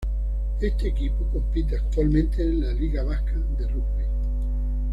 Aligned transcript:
Este 0.59 0.87
equipo 0.87 1.29
compite 1.31 1.75
actualmente 1.77 2.41
en 2.41 2.61
la 2.61 2.73
liga 2.73 3.03
vasca 3.03 3.33
de 3.37 3.67
rugby. 3.67 4.05